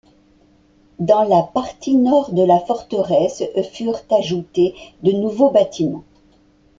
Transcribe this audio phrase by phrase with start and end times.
[0.97, 6.03] Dans la partie nord de la forteresse, furent ajoutés de nouveaux bâtiments.